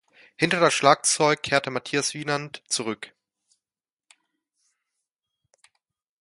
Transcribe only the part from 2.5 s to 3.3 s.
zurück.